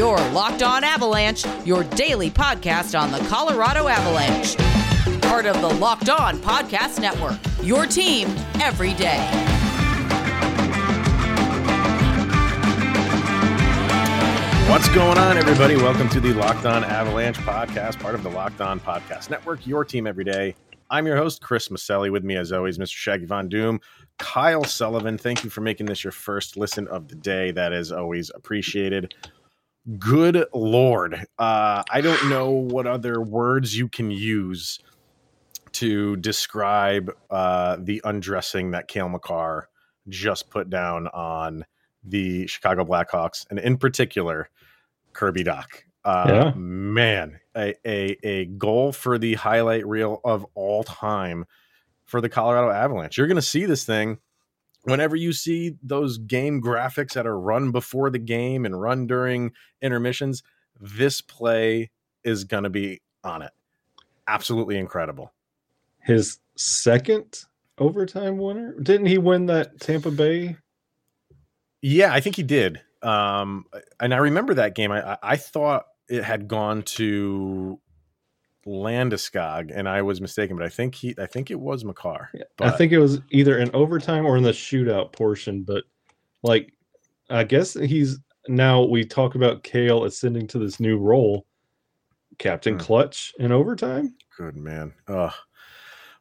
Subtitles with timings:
[0.00, 4.56] Your Locked On Avalanche, your daily podcast on the Colorado Avalanche.
[5.20, 7.36] Part of the Locked On Podcast Network.
[7.62, 8.28] Your team
[8.62, 9.18] every day.
[14.70, 15.76] What's going on, everybody?
[15.76, 19.84] Welcome to the Locked On Avalanche podcast, part of the Locked On Podcast Network, your
[19.84, 20.54] team every day.
[20.88, 22.10] I'm your host, Chris Maselli.
[22.10, 22.96] With me, as always, Mr.
[22.96, 23.82] Shaggy Von Doom,
[24.16, 25.18] Kyle Sullivan.
[25.18, 27.50] Thank you for making this your first listen of the day.
[27.50, 29.12] That is always appreciated.
[29.98, 31.26] Good Lord.
[31.38, 34.78] Uh, I don't know what other words you can use
[35.72, 39.68] to describe uh, the undressing that Cale Makar
[40.08, 41.64] just put down on
[42.04, 44.50] the Chicago Blackhawks, and in particular,
[45.12, 45.66] Kirby Dach.
[46.04, 46.52] Uh, yeah.
[46.56, 51.44] Man, a, a, a goal for the highlight reel of all time
[52.06, 53.18] for the Colorado Avalanche.
[53.18, 54.18] You're going to see this thing
[54.82, 59.52] whenever you see those game graphics that are run before the game and run during
[59.82, 60.42] intermissions.
[60.80, 61.90] This play
[62.24, 63.52] is going to be on it.
[64.26, 65.32] Absolutely incredible.
[65.98, 67.44] His second
[67.78, 68.74] overtime winner?
[68.80, 70.56] Didn't he win that Tampa Bay?
[71.82, 72.80] Yeah, I think he did.
[73.02, 73.64] Um,
[73.98, 74.92] and I remember that game.
[74.92, 77.80] I, I thought it had gone to
[78.70, 82.30] Landeskog, and I was mistaken, but I think he, I think it was Makar.
[82.60, 85.62] I think it was either in overtime or in the shootout portion.
[85.62, 85.84] But
[86.42, 86.72] like,
[87.28, 88.18] I guess he's
[88.48, 91.46] now we talk about Cale ascending to this new role,
[92.38, 92.80] Captain hmm.
[92.80, 94.14] Clutch in overtime.
[94.36, 94.94] Good man.
[95.08, 95.30] Uh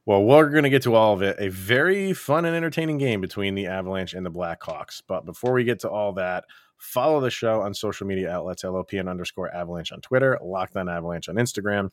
[0.05, 1.35] well, we're going to get to all of it.
[1.37, 5.03] A very fun and entertaining game between the Avalanche and the Blackhawks.
[5.07, 6.45] But before we get to all that,
[6.79, 11.27] Follow the show on social media outlets, LOPN underscore avalanche on Twitter, Locked on Avalanche
[11.27, 11.89] on Instagram.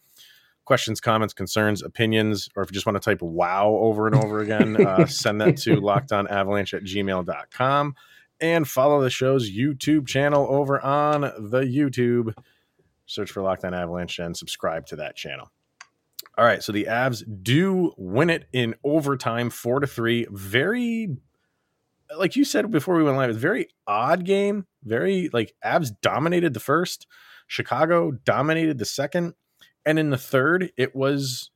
[0.67, 4.41] Questions, comments, concerns, opinions, or if you just want to type wow over and over
[4.41, 7.95] again, uh, send that to lockedonavalanche at gmail.com.
[8.39, 12.35] And follow the show's YouTube channel over on the YouTube.
[13.07, 15.51] Search for Locked on Avalanche and subscribe to that channel.
[16.37, 20.27] All right, so the Avs do win it in overtime, four to three.
[20.31, 21.17] Very
[22.15, 24.67] like you said before we went live, it's very odd game.
[24.85, 27.07] Very like Avs dominated the first,
[27.47, 29.35] Chicago dominated the second,
[29.87, 31.51] and in the third it was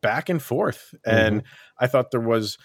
[0.00, 0.94] back and forth.
[1.06, 1.16] Mm-hmm.
[1.16, 1.42] And
[1.78, 2.58] I thought there was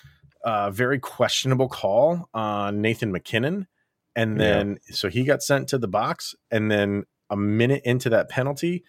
[0.44, 3.68] a very questionable call on Nathan MacKinnon,
[4.16, 4.96] and then yeah.
[4.96, 8.84] so he got sent to the box, and then a minute into that penalty,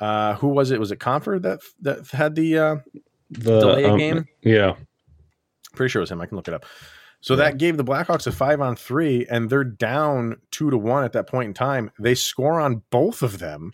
[0.00, 0.80] uh, who was it?
[0.80, 2.76] Was it Compher that that had the uh,
[3.30, 4.24] the delay um, game?
[4.42, 4.74] Yeah,
[5.74, 6.20] pretty sure it was him.
[6.20, 6.66] I can look it up.
[7.20, 7.44] So yeah.
[7.44, 11.12] that gave the Blackhawks a five on three, and they're down two to one at
[11.12, 11.90] that point in time.
[11.98, 13.72] They score on both of them,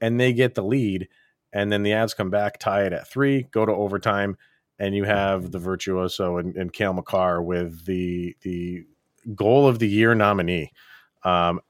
[0.00, 1.08] and they get the lead.
[1.52, 4.36] And then the Avs come back, tie it at three, go to overtime,
[4.78, 8.84] and you have the virtuoso and, and Cale Makar with the the
[9.34, 10.72] goal of the year nominee.
[11.24, 11.60] Um,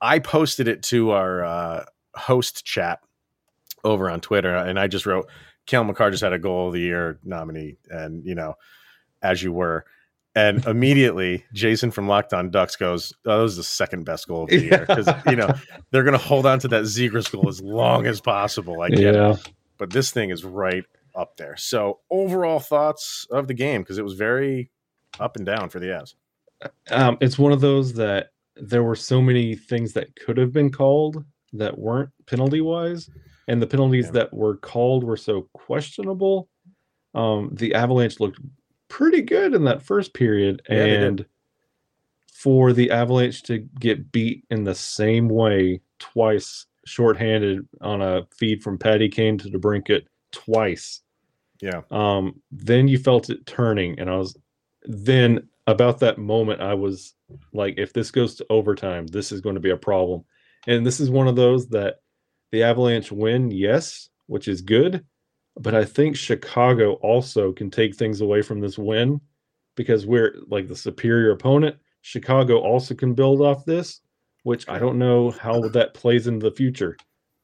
[0.00, 1.84] I posted it to our uh,
[2.14, 3.00] host chat
[3.84, 5.28] over on Twitter, and I just wrote
[5.66, 8.54] Cale Makar just had a goal of the year nominee, and you know,
[9.22, 9.84] as you were.
[10.34, 14.44] And immediately, Jason from Locked On Ducks goes, "Oh, that was the second best goal
[14.44, 15.52] of the year because you know
[15.90, 18.82] they're going to hold on to that Zegras goal as long as possible.
[18.82, 19.32] I get yeah.
[19.32, 20.84] it, but this thing is right
[21.14, 21.56] up there.
[21.56, 24.70] So, overall thoughts of the game because it was very
[25.18, 26.14] up and down for the Avs.
[26.90, 30.70] Um, it's one of those that there were so many things that could have been
[30.70, 33.10] called that weren't penalty wise,
[33.48, 34.12] and the penalties yeah.
[34.12, 36.48] that were called were so questionable.
[37.14, 38.38] Um, the Avalanche looked
[38.88, 40.62] pretty good in that first period.
[40.68, 41.26] Yeah, and
[42.32, 48.62] for the Avalanche to get beat in the same way twice, shorthanded on a feed
[48.62, 51.00] from Patty Kane to DeBrincat twice.
[51.60, 51.82] Yeah.
[51.90, 54.36] Um, then you felt it turning, and I was
[54.84, 57.14] then about that moment, I was
[57.52, 60.24] like, if this goes to overtime, this is going to be a problem.
[60.66, 61.96] And this is one of those that
[62.52, 65.04] the Avalanche win, yes, which is good,
[65.58, 69.20] but I think Chicago also can take things away from this win
[69.74, 71.76] because we're like the superior opponent.
[72.02, 74.00] Chicago also can build off this,
[74.44, 76.96] which I don't know how that plays into the future.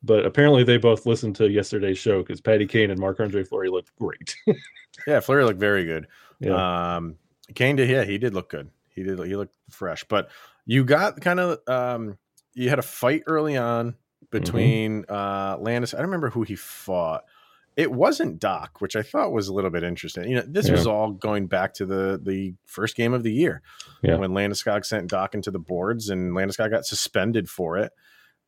[0.03, 3.69] But apparently they both listened to yesterday's show because Patty Kane and Marc Andre Fleury
[3.69, 4.37] looked great.
[5.07, 6.07] yeah, Fleury looked very good.
[6.41, 6.97] Yeah.
[6.97, 7.17] Um,
[7.55, 8.71] Kane did, yeah, he did look good.
[8.91, 10.05] He did, he looked fresh.
[10.05, 10.31] But
[10.67, 12.19] you got kind of, um,
[12.53, 14.27] you had a fight early on mm-hmm.
[14.31, 15.15] between mm-hmm.
[15.15, 15.95] uh, Landis.
[15.95, 17.25] I don't remember who he fought
[17.77, 20.29] it wasn't Dach, which I thought was a little bit interesting.
[20.29, 20.73] You know, this yeah.
[20.73, 23.63] was all going back to the the first game of the year
[24.03, 24.17] yeah.
[24.17, 27.93] when Landeskog sent Dach into the boards and Landeskog got suspended for it.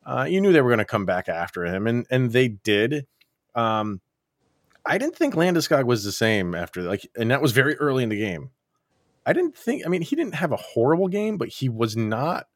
[0.04, 3.06] Uh, you knew they were going to come back after him, and and they did.
[3.54, 4.00] Um,
[4.84, 8.08] I didn't think Landeskog was the same after like, and that was very early in
[8.08, 8.50] the game.
[9.24, 9.84] I didn't think.
[9.84, 12.46] I mean, he didn't have a horrible game, but he was not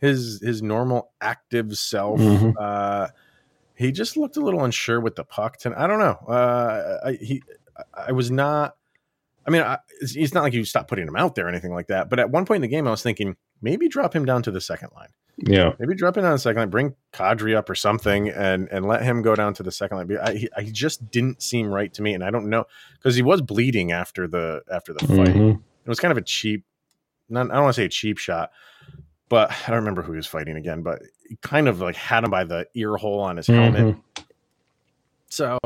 [0.00, 2.18] his his normal active self.
[2.20, 2.54] Mhm.
[2.58, 3.08] Uh,
[3.74, 5.56] he just looked a little unsure with the puck.
[5.64, 6.18] And I don't know.
[6.28, 7.42] Uh, I, he,
[7.92, 8.76] I was not.
[9.46, 11.72] I mean, I, it's, it's not like you stopped putting him out there or anything
[11.74, 12.08] like that.
[12.08, 14.50] But at one point in the game, I was thinking maybe drop him down to
[14.50, 15.08] the second line.
[15.36, 15.72] Yeah.
[15.80, 18.86] Maybe drop him down to the second line, bring Kadri up or something, and and
[18.86, 20.18] let him go down to the second line.
[20.22, 23.22] I, he, I just didn't seem right to me, and I don't know because he
[23.22, 25.34] was bleeding after the after the fight.
[25.34, 25.54] Mhm.
[25.56, 26.64] It was kind of a cheap,
[27.28, 28.52] not I don't want to say a cheap shot,
[29.28, 30.82] but I don't remember who he was fighting again.
[30.82, 33.96] But he kind of like had him by the ear hole on his helmet.
[33.96, 34.00] Mhm.
[35.28, 35.58] So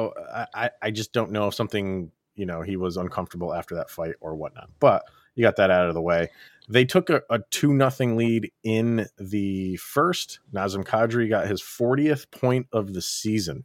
[0.55, 4.15] I, I- just don't know if something you know he was uncomfortable after that fight
[4.21, 4.71] or whatnot.
[4.81, 6.29] But you got that out of the way.
[6.71, 10.41] They took a, a two nothing lead in the first.
[10.53, 13.65] Nazem Kadri got his 40th point of the season.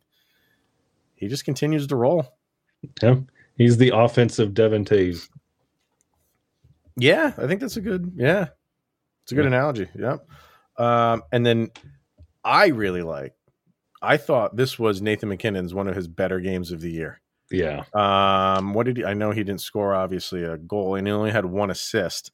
[1.16, 2.34] He just continues to roll.
[3.02, 3.16] Yeah.
[3.58, 5.30] He's the offensive Devon Toews.
[6.96, 8.14] Yeah, I think that's a good.
[8.16, 8.48] Yeah,
[9.24, 9.48] it's a good Yeah.
[9.48, 9.90] analogy.
[9.96, 10.28] Yep.
[10.78, 11.70] Um, and then
[12.44, 13.34] I really like.
[14.02, 17.22] I thought this was Nathan MacKinnon's one of his better games of the year.
[17.50, 17.84] Yeah.
[17.94, 19.06] Um, what did he?
[19.06, 22.32] I know he didn't score obviously a goal, and he only had one assist,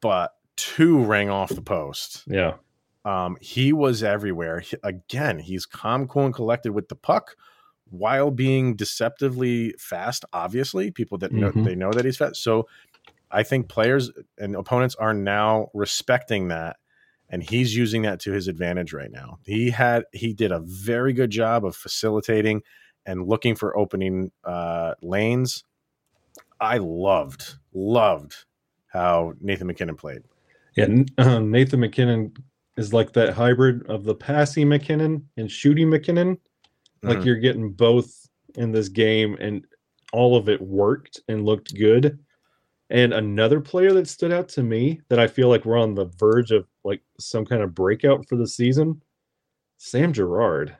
[0.00, 2.22] but two rang off the post.
[2.26, 2.54] Yeah.
[3.04, 4.60] Um, he was everywhere.
[4.60, 7.36] He- again, he's calm, cool, and collected with the puck,
[7.90, 10.24] while being deceptively fast.
[10.32, 11.64] Obviously, people that know Mhm.
[11.64, 12.36] they know that he's fast.
[12.36, 12.66] So,
[13.34, 16.76] I think players and opponents are now respecting that,
[17.28, 19.38] and he's using that to his advantage right now.
[19.44, 22.62] He had he did a very good job of facilitating
[23.04, 25.64] and looking for opening uh, lanes.
[26.60, 28.44] I loved loved
[28.88, 30.22] how Nathan MacKinnon played.
[30.76, 30.88] Yeah.
[31.18, 32.32] Uh, Nathan MacKinnon
[32.76, 36.38] is like that hybrid of the passing MacKinnon and shooting MacKinnon.
[37.02, 37.24] Like Mhm.
[37.24, 39.66] you're getting both in this game, and
[40.12, 42.18] all of it worked and looked good.
[42.94, 46.04] And another player that stood out to me that I feel like we're on the
[46.16, 49.02] verge of like some kind of breakout for the season,
[49.78, 50.76] Sam Girard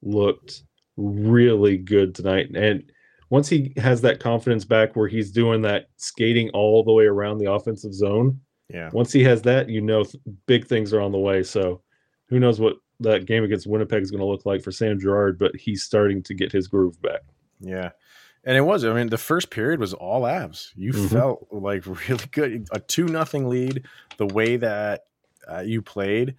[0.00, 0.62] looked
[0.96, 2.54] really good tonight.
[2.54, 2.84] And
[3.30, 7.38] once he has that confidence back where he's doing that skating all the way around
[7.38, 8.40] the offensive zone,
[8.72, 8.88] yeah.
[8.92, 11.42] once he has that, you know th- big things are on the way.
[11.42, 11.82] So
[12.28, 15.36] who knows what that game against Winnipeg is going to look like for Sam Girard,
[15.36, 17.22] but he's starting to get his groove back.
[17.58, 17.90] Yeah.
[18.46, 18.84] And it was.
[18.84, 20.70] I mean, the first period was all Avs.
[20.76, 21.10] You Mhm.
[21.10, 22.68] felt like really good.
[22.70, 23.84] A two nothing lead.
[24.18, 25.06] The way that
[25.50, 26.36] uh, you played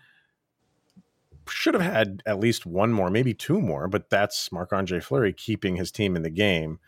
[1.50, 3.88] should have had at least one more, maybe two more.
[3.88, 6.80] But that's Marc Andre Fleury keeping his team in the game.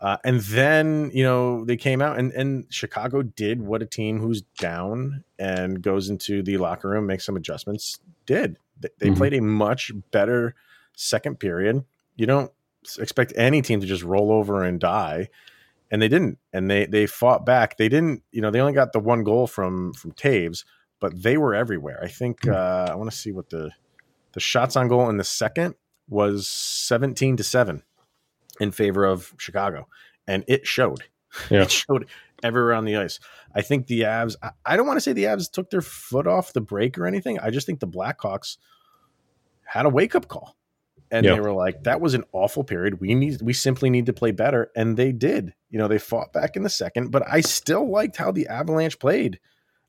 [0.00, 4.20] Uh, and then you know they came out and and Chicago did what a team
[4.20, 8.58] who's down and goes into the locker room makes some adjustments did.
[8.78, 9.16] They, they Mhm.
[9.16, 10.54] played a much better
[10.94, 11.82] second period.
[12.14, 12.52] You don't
[12.98, 15.28] expect any team to just roll over and die
[15.90, 17.76] and they didn't and they they fought back.
[17.76, 20.64] They didn't you know they only got the one goal from from Toews
[21.00, 21.98] but they were everywhere.
[22.02, 22.52] I think Hmm.
[22.52, 23.70] uh i want to see what the
[24.32, 25.74] the shots on goal in the second
[26.08, 27.82] was 17 to 7
[28.60, 29.88] in favor of chicago
[30.26, 31.04] and it showed.
[31.50, 31.62] Yeah.
[31.62, 32.06] it showed
[32.42, 33.18] everywhere on the ice.
[33.54, 36.26] I think the avs I, I don't want to say the avs took their foot
[36.26, 37.38] off the brake or anything.
[37.38, 38.56] I just think the blackhawks
[39.64, 40.56] had a wake-up call
[41.10, 41.34] and Yeah.
[41.34, 43.00] they were like that was an awful period.
[43.00, 45.54] We need we simply need to play better and they did.
[45.70, 48.98] You know they fought back in the second but i still liked how the avalanche
[48.98, 49.40] played.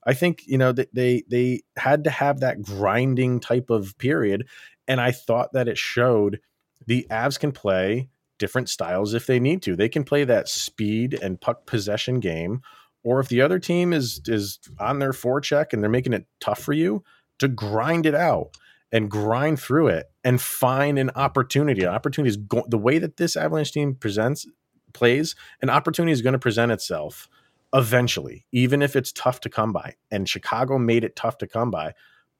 [0.04, 4.46] I think you know that they they had to have that grinding type of period
[4.86, 6.40] and i thought that it showed
[6.86, 8.08] the avs can play
[8.38, 9.74] different styles if they need to.
[9.74, 12.62] They can play that speed and puck possession game
[13.02, 16.60] or if the other team is is on their forecheck and they're making it tough
[16.60, 17.02] for you
[17.38, 18.50] to grind it out
[18.92, 21.82] and grind through it and find an opportunity.
[21.82, 24.46] An opportunity is go- the way that this Avalanche team presents
[24.92, 25.34] plays.
[25.62, 27.28] An opportunity is going to present itself
[27.74, 29.94] eventually, even if it's tough to come by.
[30.10, 31.92] And Chicago made it tough to come by,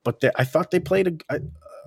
[0.05, 1.41] but they, I thought they played a, a,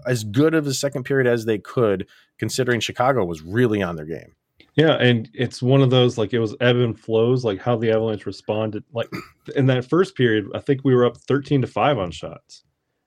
[0.06, 4.06] as good of a second period as they could, considering Chicago was really on their
[4.06, 4.36] game.
[4.76, 7.92] Yeah, and it's one of those like it was ebb and flows, like how the
[7.92, 8.84] Avalanche responded.
[8.94, 9.10] Like
[9.56, 12.64] in that first period, I think we were up thirteen to five on shots,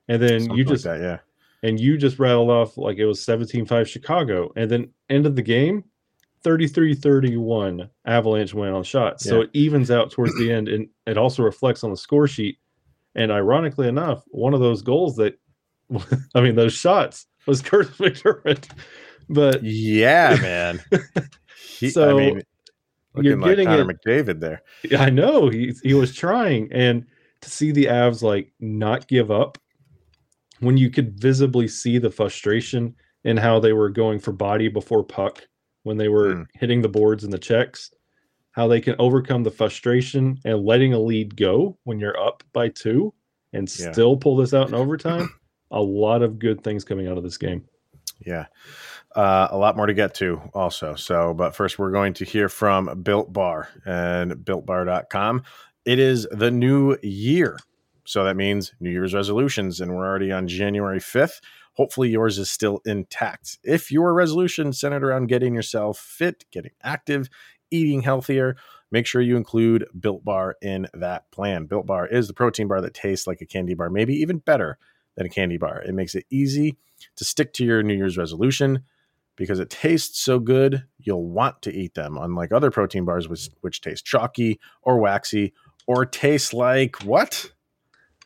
[0.06, 1.18] and then Something you like just that, yeah,
[1.64, 5.42] and you just rattled off like it was 17-5 Chicago, and then end of the
[5.42, 5.82] game,
[6.44, 9.24] 33-31 Avalanche went on shots.
[9.24, 12.58] So it evens out towards the end, and it also reflects on the score sheet.
[13.14, 15.38] And ironically enough, one of those goals that,
[16.34, 18.68] I mean, those shots was Kurt MacDermid,
[19.28, 20.82] but yeah, man.
[21.78, 22.42] He, So, I mean,
[23.16, 24.62] you're like getting Connor it- McDavid there.
[24.96, 27.04] I know he he was trying, and
[27.40, 29.58] to see the Avs like not give up
[30.64, 32.94] when you could visibly see the frustration
[33.24, 35.46] in how they were going for body before puck
[35.84, 36.46] when they were Mm.
[36.54, 37.90] hitting the boards and the checks,
[38.52, 42.68] how they can overcome the frustration and letting a lead go when you're up by
[42.68, 43.12] two
[43.52, 43.92] and Yeah.
[43.92, 45.28] still pull this out in overtime,
[45.70, 47.64] a lot of good things coming out of this game.
[48.24, 48.46] Yeah.
[49.14, 50.94] Uh, a lot more to get to also.
[50.94, 55.42] So, but first, we're going to hear from Built Bar and builtbar.com.
[55.84, 57.58] It is the new year.
[58.04, 61.40] So that means New Year's resolutions, and we're already on January 5th.
[61.74, 63.58] Hopefully, yours is still intact.
[63.64, 67.28] If your resolution centered around getting yourself fit, getting active,
[67.70, 68.56] eating healthier,
[68.90, 71.66] make sure you include Built Bar in that plan.
[71.66, 74.78] Built Bar is the protein bar that tastes like a candy bar, maybe even better
[75.16, 75.82] than a candy bar.
[75.82, 76.76] It makes it easy
[77.16, 78.84] to stick to your New Year's resolution
[79.36, 83.48] because it tastes so good, you'll want to eat them, unlike other protein bars, which,
[83.62, 85.52] which taste chalky or waxy
[85.86, 87.50] or taste like what?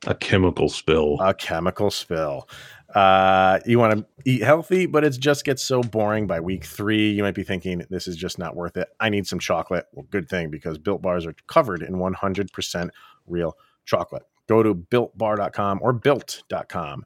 [0.07, 1.19] A chemical spill.
[1.21, 2.49] A chemical spill.
[2.95, 7.11] Uh, you want to eat healthy, but it just gets so boring by week three.
[7.11, 8.89] You might be thinking, this is just not worth it.
[8.99, 9.87] I need some chocolate.
[9.93, 12.91] Well, good thing because built bars are covered in 100%
[13.27, 14.23] real chocolate.
[14.47, 17.05] Go to builtbar.com or built.com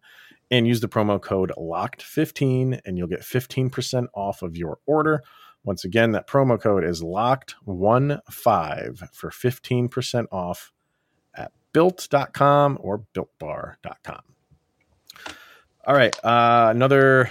[0.50, 5.22] and use the promo code locked15 and you'll get 15% off of your order.
[5.64, 8.20] Once again, that promo code is locked15
[9.12, 10.72] for 15% off
[11.72, 14.20] built.com or builtbar.com.
[15.84, 17.28] All right, uh, another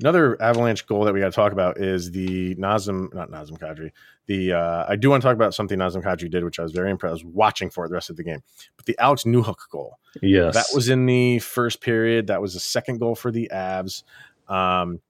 [0.00, 3.90] another avalanche goal that we got to talk about is the Nazem, not Nazem Kadri.
[4.26, 6.72] The uh, I do want to talk about something Nazem Kadri did, which I was
[6.72, 7.10] very impressed.
[7.10, 8.42] I was watching for it the rest of the game,
[8.76, 10.54] but the Alex Newhook goal yes.
[10.54, 12.28] that was in the first period.
[12.28, 14.02] That was the second goal for the Avs.
[14.48, 15.00] Um,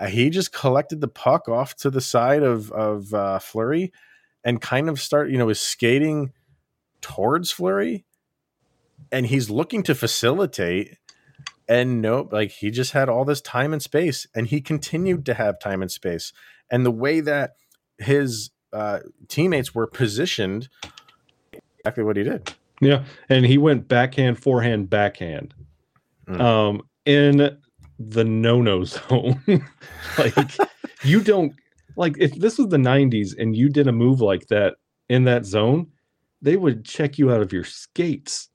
[0.00, 3.92] uh, he just collected the puck off to the side of of uh, Fleury,
[4.42, 5.30] and kind of start.
[5.30, 6.32] You know, was skating
[7.02, 8.04] towards Fleury,
[9.12, 10.96] and he's looking to facilitate.
[11.68, 15.34] And nope, like he just had all this time and space, and he continued to
[15.34, 16.32] have time and space.
[16.70, 17.52] And the way that
[17.98, 20.68] his uh, teammates were positioned,
[21.78, 22.52] exactly what he did.
[22.80, 25.54] Yeah, and he went backhand, forehand, backhand.
[26.26, 26.40] Mm.
[26.40, 27.58] Um, in
[27.98, 29.42] the no-no zone.
[30.18, 30.34] like
[31.04, 31.54] you don't
[31.96, 34.76] like if this was the 90s and you did a move like that
[35.08, 35.88] in that zone,
[36.40, 38.48] they would check you out of your skates.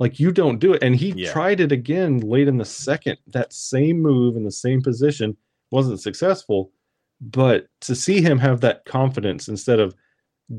[0.00, 0.82] Like you don't do it.
[0.82, 1.32] And he Yeah.
[1.32, 3.18] tried it again late in the second.
[3.28, 5.36] That same move in the same position
[5.70, 6.72] wasn't successful.
[7.20, 9.94] But to see him have that confidence instead of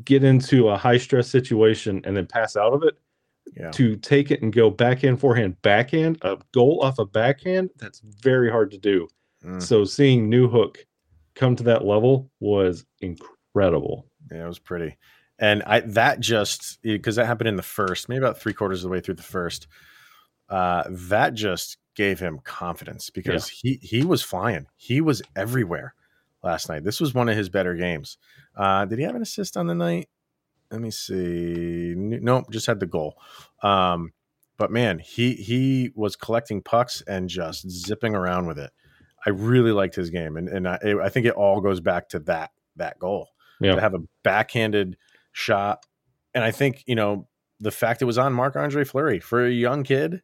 [0.04, 2.96] get into a high stress situation and then pass out of it,
[3.56, 3.70] Yeah.
[3.72, 8.50] to take it and go backhand, forehand, backhand, a goal off a backhand, that's very
[8.50, 9.08] hard to do.
[9.44, 9.62] Mm.
[9.62, 10.78] So seeing Newhook
[11.36, 14.08] come to that level was incredible.
[14.32, 14.98] Yeah, it was pretty.
[15.38, 18.90] And I that just because that happened in the first, maybe about three quarters of
[18.90, 19.68] the way through the first.
[20.48, 24.68] Uh, that just gave him confidence because he he was flying.
[24.76, 25.94] He was everywhere
[26.44, 26.84] last night.
[26.84, 28.18] This was one of his better games.
[28.56, 30.08] Uh, did he have an assist on the night?
[30.72, 31.94] Let me see.
[31.96, 33.18] Nope, just had the goal.
[33.62, 34.14] Um,
[34.58, 38.72] but man, he he was collecting pucks and just zipping around with it.
[39.26, 42.20] I really liked his game, and and I, I think it all goes back to
[42.20, 43.76] that that goal Yeah.
[43.76, 44.98] to have a backhanded
[45.36, 45.86] shot.
[46.34, 47.28] And I think, you know,
[47.60, 50.22] the fact it was on Marc Andre Fleury for a young kid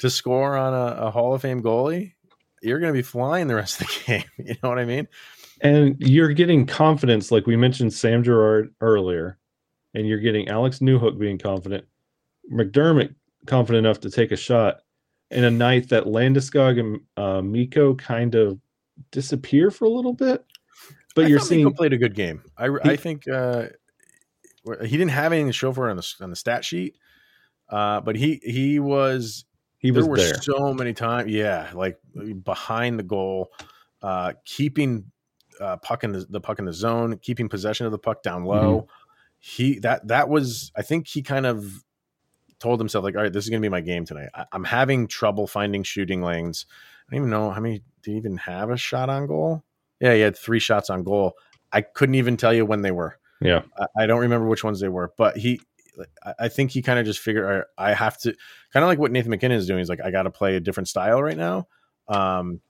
[0.00, 2.14] to score on a, a Hall of Fame goalie,
[2.62, 4.24] you're going to be flying the rest of the game.
[4.38, 5.08] You know what I mean?
[5.60, 9.38] And you're getting confidence, like we mentioned Sam Girard earlier,
[9.94, 11.84] and you're getting Alex Newhook being confident,
[12.52, 13.14] MacDermid
[13.46, 14.80] confident enough to take a shot
[15.30, 18.58] in a night that Landeskog and uh, Mikko kind of
[19.12, 20.44] disappear for a little bit.
[21.14, 22.42] But I you're seeing Mikko played a good game.
[22.56, 23.66] I, I think uh,
[24.64, 26.96] he didn't have anything to show for it on the on the stat sheet,
[27.68, 29.44] uh, but he he was
[29.78, 30.42] he was there were there.
[30.42, 31.98] so many times, yeah, like
[32.44, 33.50] behind the goal,
[34.02, 35.10] uh, keeping
[35.60, 38.44] uh, puck in the, the puck in the zone, keeping possession of the puck down
[38.44, 38.88] low.
[39.38, 41.82] He that that was, I think he kind of
[42.58, 44.28] told himself like, all right, this is gonna be my game tonight.
[44.34, 46.66] I, I'm having trouble finding shooting lanes.
[47.08, 49.64] I don't even know how many did he even have a shot on goal.
[49.98, 51.34] Yeah, he had three shots on goal.
[51.72, 53.18] I couldn't even tell you when they were.
[53.40, 53.62] Yeah.
[53.78, 55.60] I, I don't remember which ones they were, but he,
[56.38, 58.34] I- think he kind of just figured, I have to,
[58.72, 59.78] kind of like what Nathan MacKinnon is doing.
[59.78, 61.66] He's like, I got to play a different style right now.
[62.08, 62.60] Um,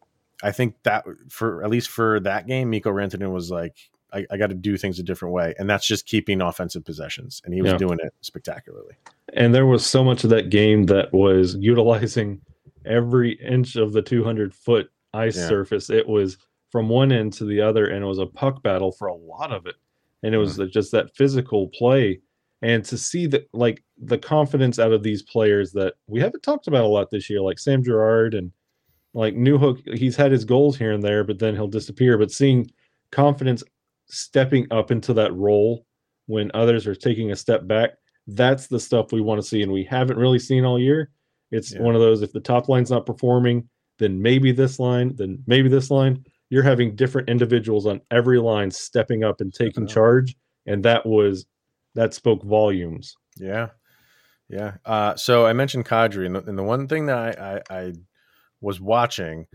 [0.42, 3.76] I think that for at least for that game, Mikko Rantanen was like,
[4.12, 7.40] I, I got to do things a different way, and that's just keeping offensive possessions,
[7.44, 7.78] and he was Yeah.
[7.78, 8.94] doing it spectacularly.
[9.34, 12.40] And there was so much of that game that was utilizing
[12.84, 15.46] every inch of the 200 foot ice Yeah.
[15.46, 15.90] surface.
[15.90, 16.38] It was
[16.72, 19.52] from one end to the other, and it was a puck battle for a lot
[19.52, 19.76] of it.
[20.22, 20.66] And it was hmm.
[20.70, 22.20] just that physical play.
[22.62, 26.66] And to see that, like, the confidence out of these players that we haven't talked
[26.66, 28.52] about a lot this year, like Sam Girard and
[29.14, 32.16] like Newhook, he's had his goals here and there, but then he'll disappear.
[32.16, 32.70] But seeing
[33.10, 33.62] confidence
[34.08, 35.86] stepping up into that role
[36.26, 37.90] when others are taking a step back,
[38.26, 39.62] that's the stuff we want to see.
[39.62, 41.10] And we haven't really seen all year.
[41.50, 41.82] It's Yeah.
[41.82, 45.68] one of those if the top line's not performing, then maybe this line, then maybe
[45.68, 46.24] this line.
[46.50, 49.88] You're having different individuals on every line stepping up and taking up.
[49.88, 51.46] charge, and that was
[51.94, 53.16] that spoke volumes.
[53.36, 53.68] Yeah,
[54.48, 54.74] yeah.
[54.84, 57.92] Uh, so I mentioned Kadri, and the, and the one thing that I, I, I
[58.60, 59.46] was watching,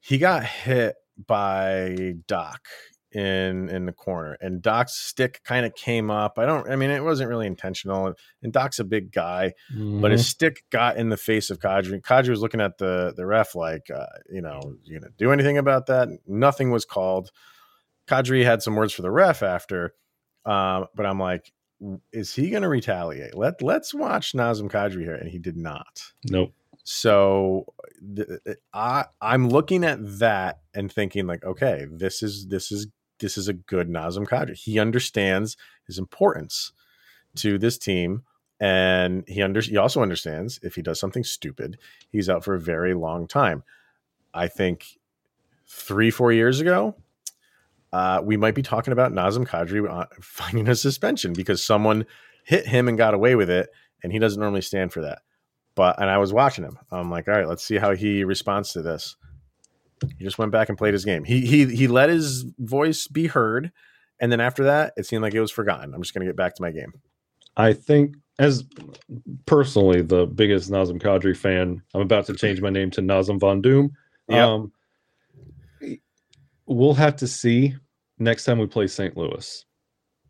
[0.00, 0.94] he got hit
[1.26, 2.58] by Dach
[3.12, 6.38] in in the corner, and Dach's stick kind of came up.
[6.38, 6.70] I don't.
[6.70, 9.54] I mean, it wasn't really intentional, and Dach's a big guy,
[10.00, 12.00] but his stick got in the face of Kadri.
[12.00, 15.58] Kadri was looking at the the ref like, uh, you know, you gonna do anything
[15.58, 16.08] about that?
[16.26, 17.30] Nothing was called.
[18.06, 19.94] Kadri had some words for the ref after,
[20.44, 21.52] um, but I'm like,
[22.12, 23.36] is he going to retaliate?
[23.36, 26.02] Let Let's watch Nazem Kadri here, and he did not.
[26.24, 26.52] nope.
[26.84, 27.66] So
[28.16, 28.28] th-
[28.72, 32.86] I I'm looking at that and thinking like, okay, this is this is
[33.18, 34.54] this is a good Nazem Kadri.
[34.54, 35.56] He understands
[35.86, 36.72] his importance
[37.36, 38.22] to this team,
[38.60, 41.78] and he under he also understands if he does something stupid,
[42.10, 43.62] he's out for a very long time.
[44.34, 44.98] I think
[45.66, 46.96] three four years ago.
[47.90, 52.04] Uh, we might be talking about Nazem Kadri uh, finding a suspension because someone
[52.44, 53.70] hit him and got away with it,
[54.02, 55.22] and he doesn't normally stand for that
[55.78, 56.76] but and I was watching him.
[56.90, 59.16] I'm like, all right, let's see how he responds to this.
[60.18, 61.24] He just went back and played his game.
[61.24, 63.72] He he he let his voice be heard,
[64.20, 65.94] and then after that, it seemed like it was forgotten.
[65.94, 66.92] I'm just going to get back to my game.
[67.56, 68.64] I think, as
[69.46, 73.60] personally the biggest Nazem Kadri fan, I'm about to change my name to Nazem Von
[73.60, 73.92] Doom.
[74.28, 74.38] Yep.
[74.38, 74.72] Um,
[76.66, 77.74] we'll have to see
[78.18, 79.16] next time we play St.
[79.16, 79.64] Louis.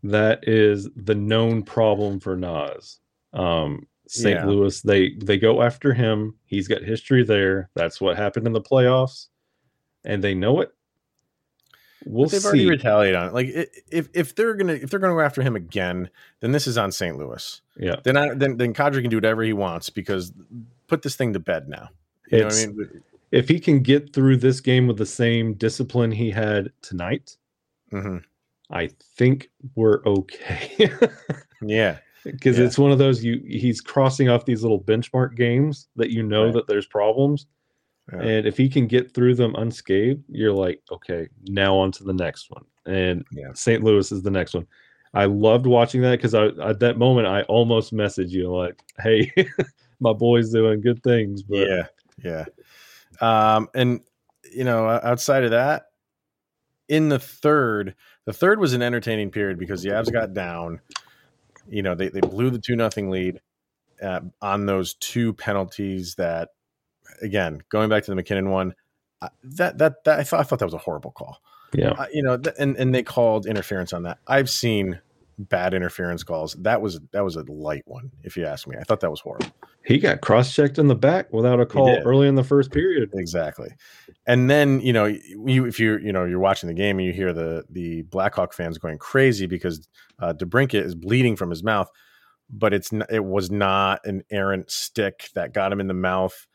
[0.05, 3.01] That is the known problem for Nas.
[3.33, 4.37] Um, St.
[4.37, 4.47] Yeah.
[4.47, 6.35] Louis, they they go after him.
[6.47, 7.69] He's got history there.
[7.75, 9.27] That's what happened in the playoffs,
[10.09, 10.73] and they know it.
[12.05, 12.47] We'll But they've see.
[12.49, 13.35] already retaliated on it.
[13.35, 13.49] Like
[13.91, 16.11] if if they're gonna if they're gonna go after him again,
[16.41, 17.17] then this is on St.
[17.19, 17.61] Louis.
[17.77, 20.33] yeah, Then I then then Kadri can do whatever he wants because
[20.87, 21.91] put this thing to bed now.
[22.31, 23.03] You know what I mean?
[23.33, 27.37] if he can get through this game with the same discipline he had tonight,
[27.93, 28.23] Mhm.
[28.71, 30.91] I think we're okay.
[31.61, 32.67] Yeah, Because Yeah.
[32.67, 36.45] it's one of those you he's crossing off these little benchmark games that you know
[36.45, 36.55] Right.
[36.55, 37.47] that there's problems.
[38.13, 38.21] Yeah.
[38.21, 42.15] And if he can get through them unscathed, you're like, okay, now on to the
[42.15, 42.65] next one.
[42.87, 43.53] And Yeah.
[43.55, 43.83] St.
[43.83, 44.67] Louis is the next one.
[45.15, 49.33] I loved watching that because I at that moment I almost messaged you like, hey,
[50.01, 51.43] my boy's doing good things.
[51.43, 51.87] But yeah,
[52.23, 52.45] yeah.
[53.21, 54.01] Um, and
[54.53, 55.87] you know, outside of that,
[56.89, 57.95] in the third,
[58.25, 60.81] the third was an entertaining period because the Avs got down.
[61.69, 63.41] You know, they they blew the two nothing lead
[64.03, 66.15] uh, on those two penalties.
[66.17, 66.51] That
[67.23, 68.75] again, going back to the MacKinnon one,
[69.23, 71.39] uh, that that that I thought I thought that was a horrible call.
[71.75, 71.91] yeah.
[71.91, 74.19] Uh, you know, th- and and they called interference on that.
[74.27, 75.01] I've seen
[75.39, 76.55] bad interference calls.
[76.55, 78.77] That was that was a light one, if you ask me.
[78.79, 79.47] I thought that was horrible.
[79.85, 83.11] He got cross checked in the back without a call early in the first period.
[83.15, 83.71] Exactly.
[84.27, 87.13] And then, you know, you if you're, you know, you're watching the game and you
[87.13, 91.89] hear the the Blackhawk fans going crazy because uh DeBrincat is bleeding from his mouth,
[92.51, 96.47] but it's it was not an errant stick that got him in the mouth.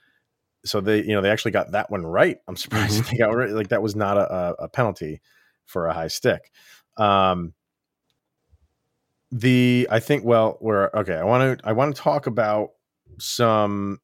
[0.65, 2.38] So they, you know, they actually got that one right.
[2.47, 3.49] I'm surprised they got right.
[3.49, 5.21] Like that was not a, a, a penalty
[5.65, 6.52] for a high stick.
[6.97, 7.54] Um
[9.32, 11.15] the I think well, we're okay.
[11.15, 12.69] I want to I want to talk about
[13.19, 13.99] some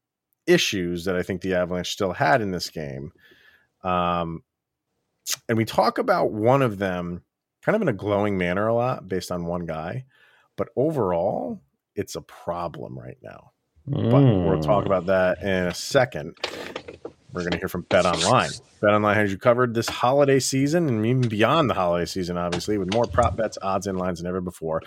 [0.47, 3.11] issues that I think the Avalanche still had in this game.
[3.83, 4.43] Um,
[5.47, 7.23] and we talk about one of them
[7.61, 10.05] kind of in a glowing manner a lot based on one guy,
[10.57, 11.61] but overall,
[11.95, 13.51] it's a problem right now.
[13.89, 14.62] But we'll Mm.
[14.65, 16.36] talk about that in a second.
[17.32, 18.49] We're going to hear from Bet Online.
[18.82, 22.78] Bet Online has you covered this holiday season and even beyond the holiday season, obviously,
[22.78, 24.82] with more prop bets, odds, and lines than ever before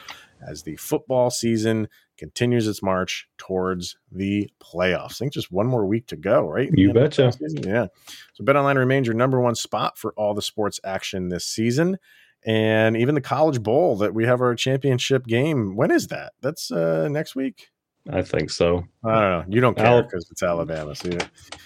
[0.46, 1.88] as the football season
[2.18, 5.12] continues its march towards the playoffs.
[5.12, 6.68] I think just one more week to go, right?
[6.74, 7.32] You In betcha.
[7.40, 7.86] Yeah.
[8.34, 11.98] So Bet Online remains your number one spot for all the sports action this season.
[12.44, 15.76] And even the College Bowl that we have our championship game.
[15.76, 16.32] When is that?
[16.40, 17.68] That's uh, next week.
[18.10, 18.84] I think so.
[19.04, 19.44] I don't know.
[19.54, 20.94] You don't care because it's Alabama.
[20.94, 21.18] So you-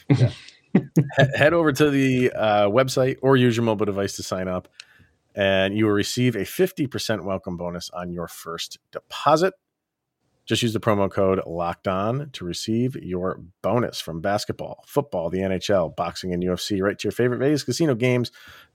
[0.17, 0.31] yeah.
[1.35, 4.69] Head over to the uh, website or use your mobile device to sign up,
[5.35, 9.55] and you will receive a 50% welcome bonus on your first deposit.
[10.45, 15.39] Just use the promo code locked on to receive your bonus from basketball, football, the
[15.39, 18.31] NHL, boxing, and UFC, right to your favorite Vegas casino games.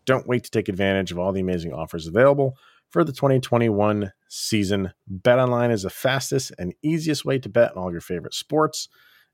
[0.05, 2.57] Don't wait to take advantage of all the amazing offers available
[2.91, 4.93] for the 2021 season.
[5.07, 8.89] Bet online is the fastest and easiest way to bet on all your favorite sports,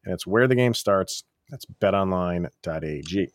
[0.06, 1.24] and it's where the game starts.
[1.50, 3.32] That's betonline.ag.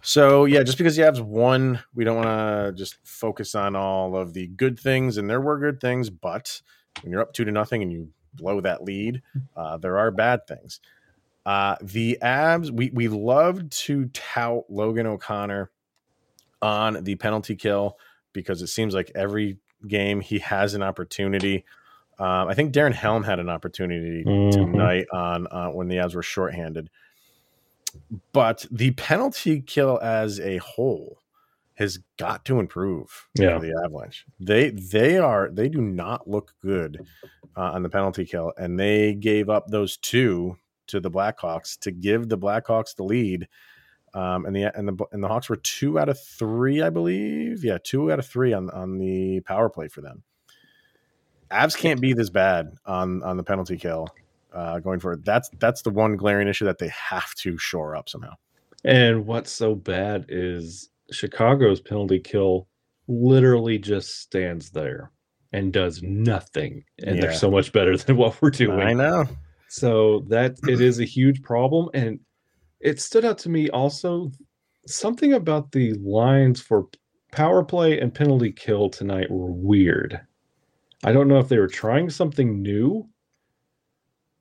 [0.00, 4.16] So, yeah, just because the Avs won, we don't want to just focus on all
[4.16, 6.60] of the good things, and there were good things, but
[7.02, 9.22] when you're up two to nothing and you blow that lead,
[9.56, 10.80] uh, there are bad things.
[11.44, 15.70] Uh, the Avs, we we love to tout Logan O'Connor
[16.60, 17.96] on the penalty kill
[18.36, 21.64] because it seems like every game he has an opportunity.
[22.18, 24.52] Um, I think Darren Helm had an opportunity Mhm.
[24.52, 26.88] tonight on uh, when the Avs were shorthanded.
[28.32, 31.18] But the penalty kill as a whole
[31.74, 33.58] has got to improve Yeah.
[33.58, 34.24] for the Avalanche.
[34.40, 37.06] They they are they do not look good
[37.56, 41.90] uh, on the penalty kill, and they gave up those two to the Blackhawks to
[41.90, 43.48] give the Blackhawks the lead.
[44.16, 47.62] Um, and the and the and the Hawks were two out of three, I believe.
[47.62, 50.22] Yeah, two out of three on on the power play for them.
[51.50, 54.08] Avs can't be this bad on on the penalty kill
[54.54, 55.22] uh, going forward.
[55.26, 58.32] That's that's the one glaring issue that they have to shore up somehow.
[58.84, 62.68] And what's so bad is Chicago's penalty kill
[63.08, 65.10] literally just stands there
[65.52, 66.84] and does nothing.
[67.04, 67.22] And Yeah.
[67.22, 68.80] they're so much better than what we're doing.
[68.80, 69.26] I know.
[69.68, 71.90] So that it is a huge problem.
[71.92, 72.20] And
[72.80, 74.30] it stood out to me also
[74.86, 76.88] something about the lines for
[77.32, 80.20] power play and penalty kill tonight were weird.
[81.04, 83.08] I don't know if they were trying something new,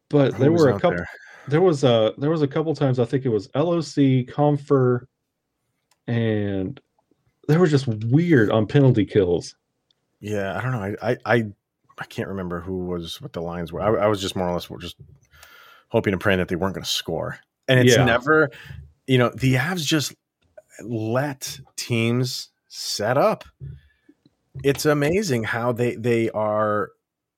[0.10, 1.10] but there were a couple there?
[1.48, 5.06] there was a there was a couple times I think it was LOC, Compher,
[6.08, 6.80] and
[7.48, 9.56] they were just weird on penalty kills.
[10.20, 10.96] Yeah, I don't know.
[11.02, 11.44] I I I,
[11.98, 13.82] I can't remember who was what the lines were.
[13.82, 14.96] I, I was just more or less just
[15.90, 17.40] hoping and praying that they weren't going to score.
[17.68, 18.06] And it's Yeah.
[18.06, 18.50] never,
[19.08, 20.14] you know, the Avs just
[20.84, 23.44] let teams set up.
[24.64, 26.92] It's amazing how they they are,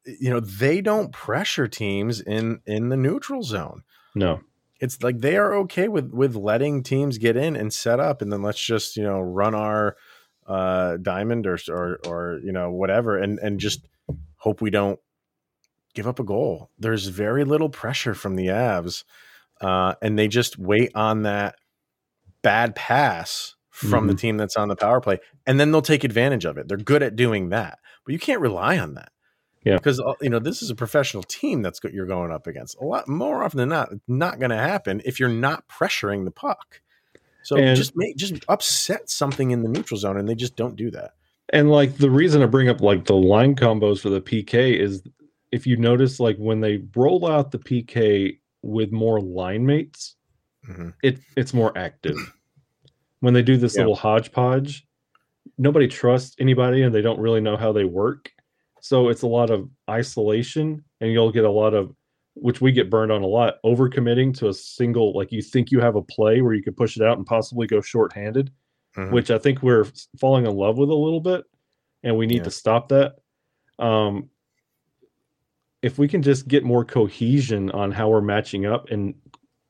[0.05, 3.83] you know, they don't pressure teams in in the neutral zone.
[4.15, 4.41] No.
[4.79, 8.31] It's like they are okay with with letting teams get in and set up, and
[8.31, 9.97] then let's just you know run our
[10.45, 13.87] uh, diamond or or or you know whatever, and and just
[14.37, 14.99] hope we don't
[15.95, 16.69] give up a goal.
[16.77, 19.03] There's very little pressure from the Avs,
[19.61, 21.55] uh, and they just wait on that
[22.41, 26.45] bad pass from the team that's on the power play, and then they'll take advantage
[26.45, 26.67] of it.
[26.67, 29.11] They're good at doing that, but you can't rely on that.
[29.63, 29.75] Yeah.
[29.75, 32.77] because uh, you know this is a professional team that's go- you're going up against.
[32.79, 36.23] A lot more often than not, it's not going to happen if you're not pressuring
[36.23, 36.79] the puck.
[37.43, 40.75] So And- just make just upset something in the neutral zone, and they just don't
[40.77, 41.11] do that.
[41.51, 45.03] And like the reason I bring up like the line combos for the PK is
[45.51, 50.15] if you notice like when they roll out the PK with more line mates,
[50.67, 50.93] Mhm.
[51.03, 52.15] it it's more active.
[53.19, 53.81] When they do this Yeah.
[53.81, 54.85] little hodgepodge,
[55.57, 58.31] nobody trusts anybody and they don't really know how they work.
[58.81, 61.95] So it's a lot of isolation and you'll get a lot of
[62.35, 65.79] which we get burned on a lot, overcommitting to a single like you think you
[65.79, 68.51] have a play where you could push it out and possibly go shorthanded
[68.95, 69.11] Mhm.
[69.11, 69.85] which I think we're
[70.19, 71.43] falling in love with a little bit,
[72.03, 72.43] and we need Yeah.
[72.43, 73.15] to stop that.
[73.79, 74.29] Um,
[75.81, 79.13] if we can just get more cohesion on how we're matching up and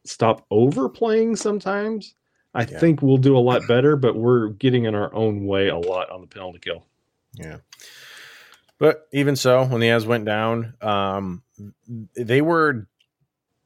[0.06, 2.16] stop overplaying sometimes,
[2.54, 2.80] I Yeah.
[2.80, 3.96] think we'll do a lot better.
[3.96, 6.86] But we're getting in our own way a lot on the penalty kill.
[7.34, 7.58] Yeah.
[8.80, 11.44] But even so, when the Avs went down, um,
[12.16, 12.88] they were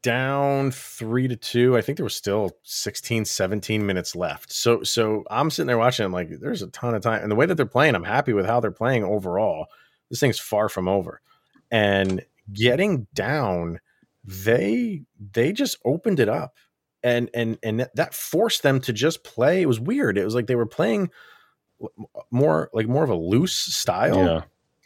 [0.02, 1.78] down three to two.
[1.78, 4.52] I think there was still 16, 17 minutes left.
[4.52, 7.22] So so I'm sitting there watching, I'm like, there's a ton of time.
[7.22, 9.68] And the way that they're playing, I'm happy with how they're playing overall.
[10.10, 11.22] This thing's far from over.
[11.70, 13.80] And getting down,
[14.24, 16.56] they they just opened it up.
[17.04, 19.62] And and and that- forced them to just play.
[19.64, 20.18] It was weird.
[20.20, 21.10] It was like they were playing
[22.30, 24.44] more like more of a loose style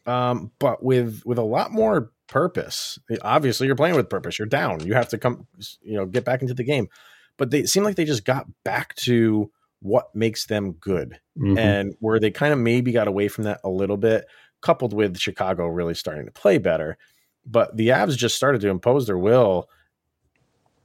[0.08, 2.98] Yeah, um, but with with a lot more purpose.
[3.22, 4.40] Obviously, you're playing with purpose.
[4.40, 4.86] You're down.
[4.86, 5.46] You have to come,
[5.82, 6.88] you know, get back into the game.
[7.38, 9.52] But they seem like they just got back to
[9.82, 11.60] what makes them good, Mhm.
[11.60, 14.26] and where they kind of maybe got away from that a little bit,
[14.62, 16.98] coupled with Chicago really starting to play better.
[17.46, 19.70] But the Avs just started to impose their will,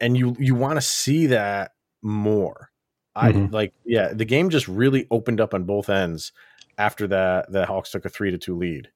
[0.01, 2.71] and you you want to see that more.
[3.17, 3.53] I Mhm.
[3.53, 6.33] like, yeah, the game just really opened up on both ends
[6.79, 7.51] after that.
[7.51, 8.89] The Hawks took a three to two lead.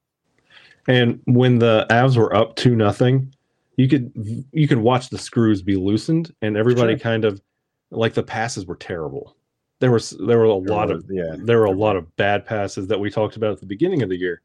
[0.87, 3.35] and when the Avs were up to nothing,
[3.79, 4.13] you could
[4.53, 6.99] you could watch the screws be loosened, and everybody Sure.
[7.01, 7.41] kind of
[7.91, 9.35] like the passes were terrible.
[9.81, 12.87] There was there were a lot of yeah, there were a lot of bad passes
[12.89, 14.43] that we talked about at the beginning of the year.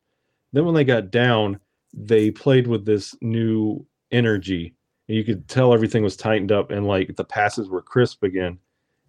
[0.54, 1.60] Then when they got down,
[1.94, 4.76] they played with this new energy.
[5.08, 8.60] And you could tell everything was tightened up and like the passes were crisp again.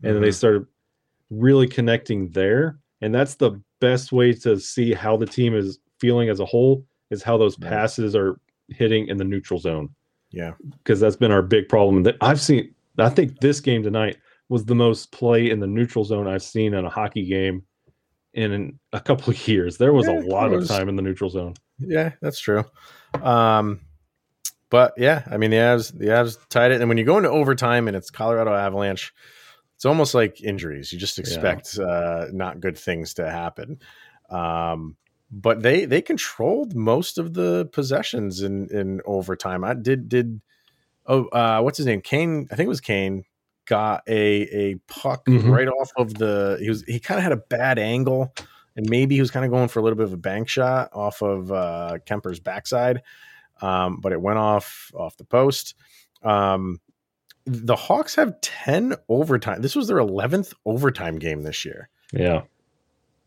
[0.02, 0.34] And then they mm-hmm.
[0.34, 0.66] started
[1.28, 2.78] really connecting there.
[3.02, 6.84] And that's the best way to see how the team is feeling as a whole
[7.10, 9.90] is how those passes are hitting in the neutral zone.
[10.30, 12.02] yeah, Because that's been our big problem.
[12.04, 14.16] That I've seen I think this game tonight
[14.48, 17.62] was the most play in the neutral zone I've seen in a hockey game
[18.34, 19.76] in a couple of years.
[19.76, 21.54] There was Yeah, a lot it of time in the neutral zone.
[21.80, 22.64] Yeah, that's true.
[23.20, 23.80] Um,
[24.70, 27.30] but yeah, I mean the Avs the Avs tied it, and when you go into
[27.30, 29.12] overtime and it's Colorado Avalanche,
[29.74, 30.92] it's almost like injuries.
[30.92, 31.84] You just expect yeah.
[31.84, 33.80] uh, not good things to happen.
[34.30, 34.96] Um,
[35.30, 39.64] but they they controlled most of the possessions in in overtime.
[39.64, 40.40] I did did
[41.06, 43.24] oh uh, what's his name Kane I think it was Kane
[43.66, 45.50] got a a puck mm-hmm.
[45.50, 48.34] right off of the he was he kind of had a bad angle
[48.80, 50.88] and maybe he was kind of going for a little bit of a bank shot
[50.94, 53.02] off of uh, Kuemper's backside,
[53.60, 55.74] um, but it went off off the post.
[56.22, 56.80] Um,
[57.44, 59.60] the Hawks have ten overtime.
[59.60, 61.90] This was their eleventh overtime game this year.
[62.10, 62.42] Yeah,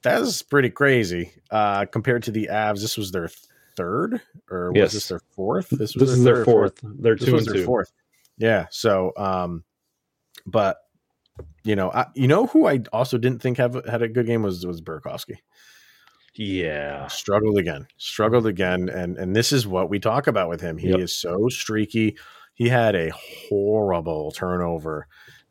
[0.01, 2.81] that's pretty crazy uh, compared to the Avs.
[2.81, 3.29] This was their
[3.77, 4.93] third, or was yes.
[4.93, 5.69] this their fourth?
[5.69, 6.79] This was this their is their fourth.
[6.79, 6.95] fourth.
[6.99, 7.63] They're two and two.
[7.63, 7.91] Fourth.
[8.39, 8.65] Yeah.
[8.71, 9.63] So, um,
[10.47, 10.77] but
[11.63, 14.43] you know, I, you know who I also didn't think have had a good game
[14.43, 15.37] was was Burakovsky.
[16.35, 20.77] Yeah, struggled again, struggled again, and and this is what we talk about with him.
[20.77, 20.99] He yep.
[20.99, 22.17] is so streaky.
[22.55, 25.07] He had a horrible turnover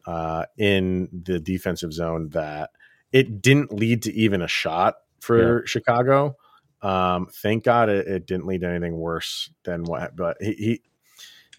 [0.06, 2.70] uh, in the defensive zone that
[3.12, 5.66] it didn't lead to even a shot for yeah.
[5.66, 6.36] Chicago.
[6.80, 10.16] Um, thank God it, it, didn't lead to anything worse than what.
[10.16, 10.82] But he, he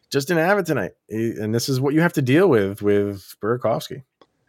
[0.10, 2.82] just didn't have it tonight, he, and this is what you have to deal with
[2.82, 4.04] with Burakovsky.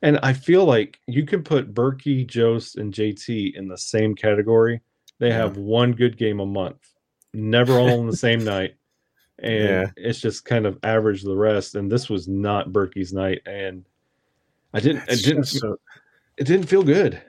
[0.04, 4.82] And I feel like you can put Berkey, Jost, and JT in the same category.
[5.18, 5.38] They yeah.
[5.38, 6.92] have one good game a month,
[7.32, 8.74] never all on the same night.
[9.38, 9.86] And yeah.
[9.96, 11.74] it's just kind of average the rest.
[11.74, 13.40] And this was not Berkey's night.
[13.46, 13.86] And
[14.74, 15.78] I didn't, it didn't, so,
[16.36, 17.22] it didn't feel good.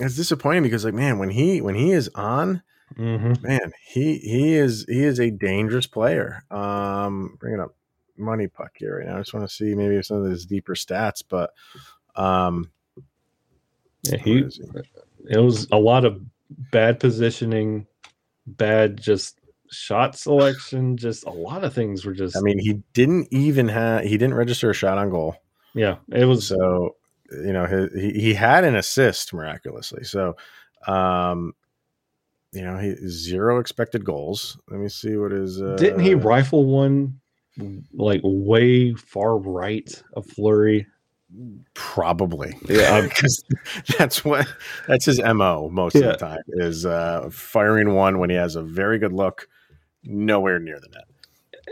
[0.00, 2.60] It's disappointing because, like, man, when he when he is on,
[2.98, 3.40] mm-hmm.
[3.40, 6.42] man, he he is he is a dangerous player.
[6.50, 7.76] Um, bringing up
[8.18, 9.16] money puck here right now.
[9.16, 11.50] I just want to see maybe some of his deeper stats, but
[12.16, 12.70] um,
[14.02, 14.50] yeah, he, he,
[15.28, 16.20] it was a lot of
[16.70, 17.86] bad positioning,
[18.46, 22.36] bad just shot selection, just a lot of things were just.
[22.36, 25.36] I mean, he didn't even have he didn't register a shot on goal.
[25.74, 26.96] Yeah, it was so
[27.30, 30.04] you know his, he he had an assist miraculously.
[30.04, 30.36] So,
[30.86, 31.54] um,
[32.52, 34.58] you know, he zero expected goals.
[34.70, 35.60] Let me see what is.
[35.60, 37.20] Uh, Didn't he rifle one
[37.92, 40.86] like way far right of Fleury?
[41.74, 43.42] Probably, yeah, because
[43.98, 44.46] that's what
[44.86, 46.02] that's his mo most yeah.
[46.02, 49.48] of the time is uh, firing one when he has a very good look,
[50.04, 51.04] nowhere near the net.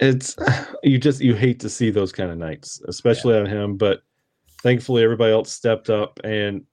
[0.00, 0.36] It's
[0.82, 3.40] you just you hate to see those kind of nights, especially yeah.
[3.40, 4.02] on him, but
[4.62, 6.64] thankfully everybody else stepped up and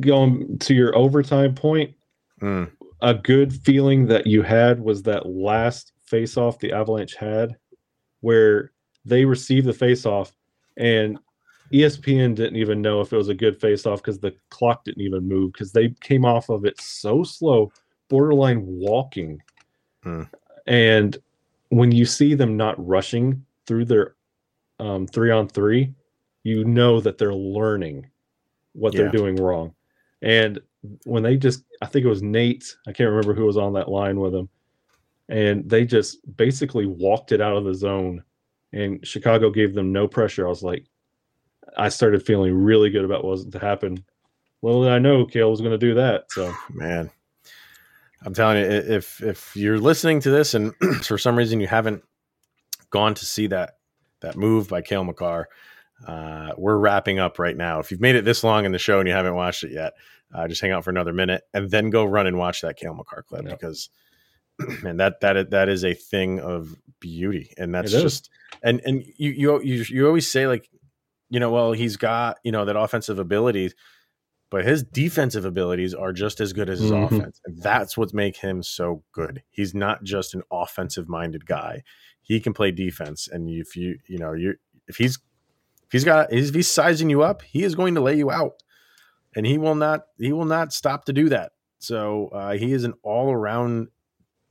[0.00, 1.94] going to your overtime point
[2.40, 2.70] mm.
[3.00, 7.56] a good feeling that you had was that last face off the avalanche had
[8.20, 8.72] where
[9.06, 10.36] they received the face off
[10.76, 11.18] and
[11.72, 15.02] espn didn't even know if it was a good face off because the clock didn't
[15.02, 17.70] even move because they came off of it so slow
[18.08, 19.40] borderline walking
[20.04, 20.28] mm.
[20.66, 21.18] and
[21.70, 24.14] when you see them not rushing through their
[24.80, 25.92] um, three on three
[26.44, 28.08] you know that they're learning
[28.72, 29.02] what yeah.
[29.02, 29.74] they're doing wrong.
[30.22, 30.60] And
[31.04, 33.88] when they just, I think it was Nate, I can't remember who was on that
[33.88, 34.48] line with him,
[35.28, 38.22] and they just basically walked it out of the zone.
[38.72, 40.46] And Chicago gave them no pressure.
[40.46, 40.86] I was like,
[41.76, 44.04] I started feeling really good about what was to happen.
[44.62, 46.30] Little did I know Cale was going to do that.
[46.30, 47.10] So, man,
[48.24, 52.02] I'm telling you, if if you're listening to this and for some reason you haven't
[52.90, 53.76] gone to see that
[54.20, 55.48] that move by Cale Makar,
[56.06, 57.78] uh, we're wrapping up right now.
[57.78, 59.94] If you've made it this long in the show and you haven't watched it yet,
[60.34, 62.94] uh, just hang out for another minute and then go run and watch that Cale
[62.94, 63.58] Makar clip yep.
[63.58, 63.90] because,
[64.82, 68.30] man, that that that is a thing of beauty, and that's just
[68.62, 70.68] and and you you you you always say like,
[71.30, 73.72] you know, well he's got you know that offensive ability,
[74.50, 77.14] but his defensive abilities are just as good as his mm-hmm.
[77.14, 79.42] offense, and that's what makes him so good.
[79.50, 81.82] He's not just an offensive minded guy;
[82.22, 84.54] he can play defense, and if you you know you
[84.86, 85.18] if he's
[85.84, 88.62] if he's got if he's sizing you up, he is going to lay you out,
[89.34, 91.52] and he will not he will not stop to do that.
[91.78, 93.88] So uh, he is an all around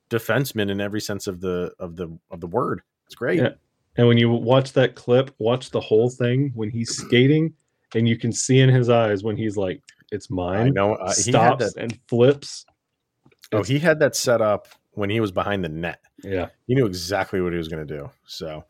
[0.09, 2.81] defenseman in every sense of the of the of the word.
[3.05, 3.39] It's great.
[3.39, 3.49] Yeah.
[3.97, 7.53] And when you watch that clip, watch the whole thing when he's skating,
[7.95, 9.81] and you can see in his eyes when he's like,
[10.11, 10.95] "It's mine." I know.
[10.95, 12.65] Uh, stops and flips.
[13.51, 16.01] Oh, he had that set up when he was behind the net.
[16.23, 16.47] Yeah.
[16.65, 18.09] He knew exactly what he was going to do.
[18.25, 18.65] So,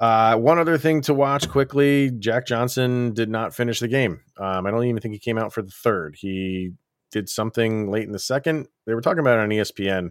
[0.00, 4.20] uh, one other thing to watch quickly Jack Johnson did not finish the game.
[4.36, 6.16] Um, I don't even think he came out for the third.
[6.18, 6.72] He
[7.12, 8.66] did something late in the second.
[8.86, 10.10] They were talking about it on ESPN.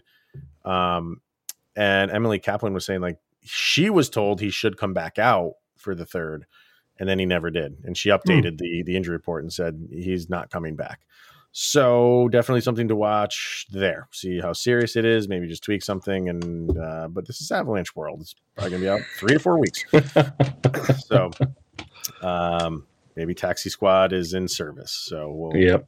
[0.64, 1.22] Um,
[1.76, 5.96] and Emily Kaplan was saying, like, she was told he should come back out for
[5.96, 6.46] the third,
[7.00, 7.78] and then he never did.
[7.84, 8.58] And she updated hmm.
[8.58, 11.02] the, the injury report and said he's not coming back.
[11.54, 14.08] So definitely something to watch there.
[14.12, 15.28] See how serious it is.
[15.28, 16.30] Maybe just tweak something.
[16.30, 18.22] And uh, but this is Avalanche World.
[18.22, 19.84] It's probably gonna be out three to four weeks.
[21.06, 21.30] so
[22.22, 24.92] um, maybe Taxi Squad is in service.
[24.92, 25.58] So we'll.
[25.58, 25.88] Yep.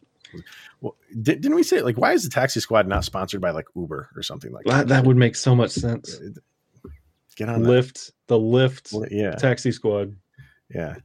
[0.81, 3.67] Well, did, didn't we say like why is the Taxi Squad not sponsored by like
[3.75, 6.19] Uber or something like That, that would make so much sense.
[7.35, 7.69] Get on that.
[7.69, 10.15] Lift the lift Li- Yeah, taxi squad.
[10.69, 10.95] yeah.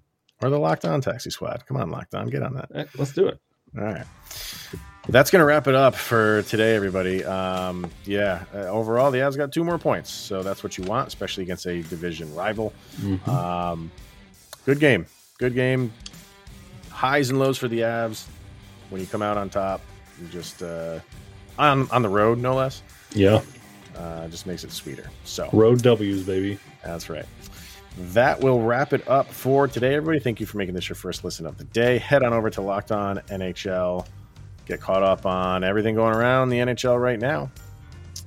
[0.41, 1.65] Or the Locked On Taxi Squad.
[1.67, 2.69] Come on, Locked On, get on that.
[2.73, 3.41] Eh, Let's do it.
[3.77, 4.05] All right.
[5.09, 7.25] That's going to wrap it up for today, everybody.
[7.25, 10.11] Um, yeah, uh, overall, the Avs got two more points.
[10.13, 12.73] So that's what you want, especially against a division rival.
[13.01, 13.27] Mhm.
[13.27, 13.91] Um,
[14.65, 15.07] good game.
[15.39, 15.93] Good game.
[16.91, 18.25] Highs and lows for the Avs.
[18.91, 19.81] When you come out on top,
[20.21, 21.01] you just uh,
[21.59, 22.83] on on the road, no less.
[23.13, 23.41] Yeah.
[23.99, 25.11] Uh, just makes it sweeter.
[25.25, 26.59] So Road W's, baby.
[26.85, 27.27] that's right.
[28.13, 30.21] That will wrap it up for today, everybody.
[30.21, 31.99] Thank you for making this your first listen of the day.
[31.99, 34.07] Head on over to Locked On NHL.
[34.67, 37.51] Get caught up on everything going around the NHL right now.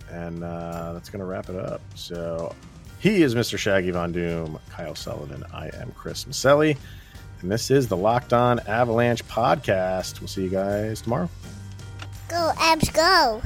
[0.10, 1.80] And uh, that's going to wrap it up.
[1.96, 2.54] So
[3.00, 3.58] he is Mr.
[3.58, 5.46] Shaggy Von Doom, Kyle Sullivan.
[5.54, 6.76] I am Chris Maselli.
[7.42, 10.20] And this is the Locked On Avalanche podcast.
[10.20, 11.30] We'll see you guys tomorrow.
[12.28, 13.42] Go, Avs, go.